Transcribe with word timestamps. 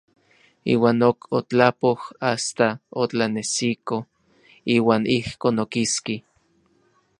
Iuan 0.75 0.99
ok 1.09 1.19
otlapoj 1.39 1.99
asta 2.31 2.67
otlanesiko; 3.03 3.95
iuan 4.77 5.03
ijkon 5.17 5.55
okiski. 5.65 6.15